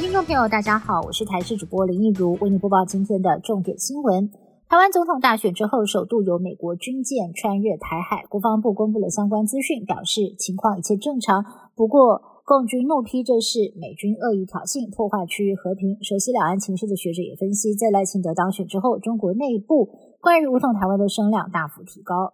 [0.00, 4.30] 听众朋友，大家好，我是台视主播林奕如，为您播报今天的重点新闻。
[4.66, 11.44] 台湾总统大选之后，首度有美国军舰穿越台海，国防部公布了相关资讯，表示情况一切正常。
[11.76, 16.02] 不过，共军怒批这是美军恶意挑衅，破坏区域和平。
[16.02, 19.90] 熟悉两岸情势的学者也分析，在赖清德当选之后，中国内部
[20.22, 22.32] 关于武统台湾的声量大幅提高。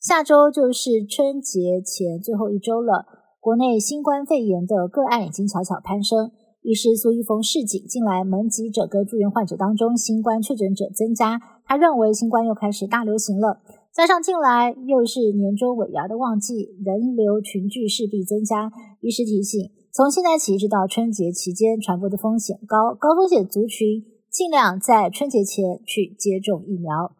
[0.00, 3.04] 下周就是春节前最后一周了，
[3.40, 6.32] 国内新冠肺炎的个案已经悄悄攀升。
[6.68, 11.40] 医师苏一峰示警，近来门急者跟住院患者当中，新冠确诊者增加。
[11.64, 18.70] 他认为新冠又开始大流行了，加上近来又是年终尾牙的旺季，人流群聚势必增加。
[19.00, 27.16] 医师提醒，从现在起直到春节期间，传播的风险高，高风险族群尽量在春节前去接种疫苗。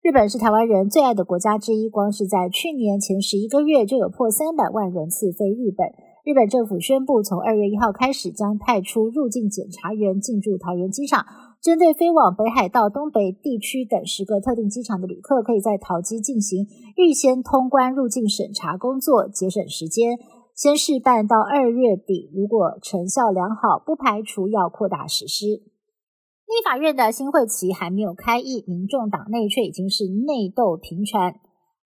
[0.00, 5.92] 日本是台湾人最爱的国家之一，光是在去年前十一个月就有破三百万人次飞日本。
[6.26, 11.24] 日本政府宣布，从二月一号开始，将派出入境检查员进驻桃园机场，
[11.62, 16.66] 针对飞往北海道、东北地区等十个特定机场的旅客，可以在桃机进行
[16.96, 20.18] 预先通关入境审查工作，节省时间。
[20.52, 25.46] 先试办到二月底，如果成效良好，不排除要扩大实施。
[25.46, 31.36] 立法院的新会期还没有开议，民众党内却已经是内斗频传。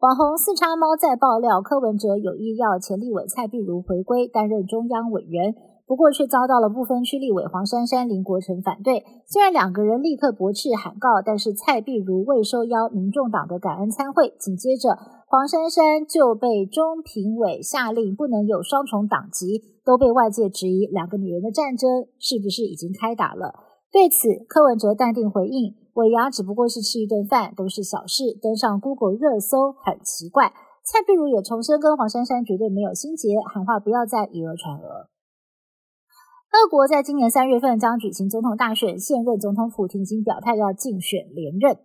[0.00, 5.54] 网红四叉猫在爆料，柯文哲有意要前立委蔡碧如回归担任中央委员，
[5.86, 9.04] 不过却遭到了部分区立委黄珊珊、林国成反对。
[9.26, 14.96] 虽然两个人立刻驳斥喊告，但是蔡碧如未收邀民众党的感恩参会，紧接着
[15.28, 23.69] 黄珊珊就被中评委下令不能有双重党籍，都被外界质疑两个女人的战争是不是已经开打了。
[23.92, 30.52] 对此，柯文哲淡定回应：“尾牙只不过是吃一顿饭，都是小事，登上 Google 热搜很奇怪。”
[30.86, 35.10] 蔡碧如也重申跟黄珊珊绝对没有心结，喊话不要再以讹传讹。
[36.50, 41.76] 俄国在今年三月份将举行总统大选，现任总统普京已经表态要竞选连任。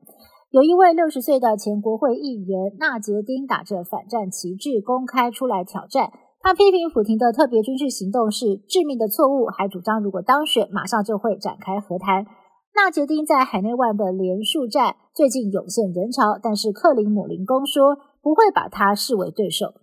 [0.49, 6.11] 有一位六十岁的前国会议员纳杰丁打着反战旗帜公开出来挑战。
[6.45, 12.27] 他批评普京的特别军事行动是致命的错误，还主张如果当选，马上就会展开和谈。
[12.75, 19.73] 纳杰丁在海内外的连数战最近涌现人潮，但是克林姆林宫说不会把他视为对手。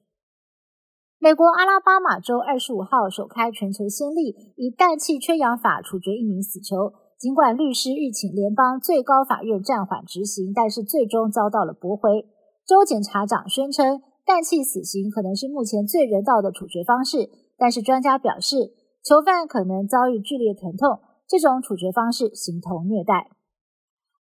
[1.18, 6.92] 美国阿拉巴马州二十五号首开全球先例，以氮气缺氧法处决一名死囚。
[7.18, 12.24] 尽管律师欲请联邦最高法院暂缓执行，但是最终遭到了驳回。
[12.64, 14.00] 州检察长宣称。
[14.24, 17.28] 氮气死刑可能是目前最人道的处决方式，
[17.58, 18.72] 但是专家表示，
[19.02, 23.30] 囚犯可能遭遇剧烈疼痛，这种处决方式形同虐待。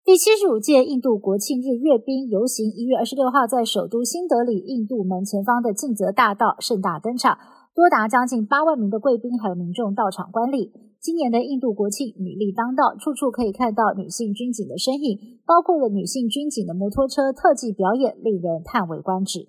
[0.04, 7.36] 第七十五届印度国庆日阅兵游行一月二十六号在首都新德里印度门前方的晋泽大道盛大登场，
[7.74, 10.72] 多达将近八万名的贵宾还有民众到场观礼。
[11.00, 19.48] 今年的印度国庆女力当道，处处可以看到女性军警的身影，包括了女性军警的摩托车特技表演，令人叹为观止。